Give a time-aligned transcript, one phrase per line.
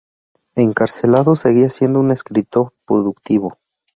[0.55, 3.59] Encarcelado, seguía siendo un escritor productivo.